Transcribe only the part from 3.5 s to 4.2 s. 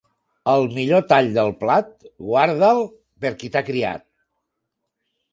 t'ha criat.